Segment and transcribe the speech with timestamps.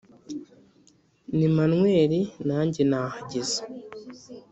[1.37, 3.59] ni manweri nange nahageze